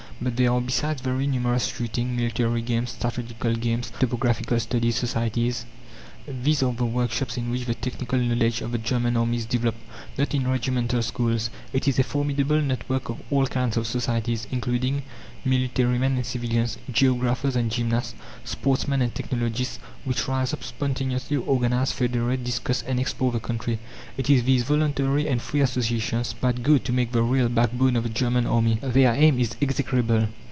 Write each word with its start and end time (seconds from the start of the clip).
But 0.23 0.35
there 0.37 0.51
are 0.51 0.61
besides 0.61 1.01
very 1.01 1.25
numerous 1.25 1.65
Shooting, 1.65 2.15
Military 2.15 2.61
Games, 2.61 2.91
Strategical 2.91 3.55
Games, 3.55 3.91
Topographical 3.99 4.59
Studies 4.59 4.95
Societies 4.97 5.65
these 6.27 6.61
are 6.61 6.71
the 6.71 6.85
workshops 6.85 7.35
in 7.35 7.49
which 7.49 7.65
the 7.65 7.73
technical 7.73 8.19
knowledge 8.19 8.61
of 8.61 8.71
the 8.71 8.77
German 8.77 9.17
army 9.17 9.37
is 9.37 9.45
developed, 9.47 9.79
not 10.19 10.35
in 10.35 10.47
regimental 10.47 11.01
schools. 11.01 11.49
It 11.73 11.87
is 11.87 11.97
a 11.97 12.03
formidable 12.03 12.61
network 12.61 13.09
of 13.09 13.17
all 13.31 13.47
kinds 13.47 13.75
of 13.75 13.87
societies, 13.87 14.45
including 14.51 15.01
military 15.43 15.97
men 15.97 16.17
and 16.17 16.25
civilians, 16.25 16.77
geographers 16.91 17.55
and 17.55 17.71
gymnasts, 17.71 18.13
sportsmen 18.45 19.01
and 19.01 19.13
technologists, 19.15 19.79
which 20.05 20.27
rise 20.27 20.53
up 20.53 20.63
spontaneously, 20.63 21.37
organize, 21.37 21.91
federate, 21.91 22.43
discuss, 22.43 22.83
and 22.83 22.99
explore 22.99 23.31
the 23.31 23.39
country. 23.39 23.79
It 24.15 24.29
is 24.29 24.43
these 24.43 24.61
voluntary 24.61 25.27
and 25.27 25.41
free 25.41 25.61
associations 25.61 26.35
that 26.41 26.61
go 26.61 26.77
to 26.77 26.93
make 26.93 27.13
the 27.13 27.23
real 27.23 27.49
backbone 27.49 27.95
of 27.95 28.03
the 28.03 28.09
German 28.09 28.45
army. 28.45 28.77
Their 28.83 29.15
aim 29.15 29.39
is 29.39 29.55
execrable. 29.59 30.27